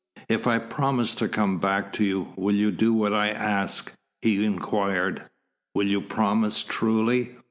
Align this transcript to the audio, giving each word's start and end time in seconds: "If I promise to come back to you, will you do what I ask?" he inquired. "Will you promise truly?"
"If 0.27 0.47
I 0.47 0.57
promise 0.57 1.13
to 1.13 1.27
come 1.27 1.59
back 1.59 1.93
to 1.93 2.03
you, 2.03 2.33
will 2.35 2.55
you 2.55 2.71
do 2.71 2.91
what 2.91 3.13
I 3.13 3.29
ask?" 3.29 3.93
he 4.23 4.43
inquired. 4.43 5.29
"Will 5.75 5.85
you 5.87 6.01
promise 6.01 6.63
truly?" 6.63 7.35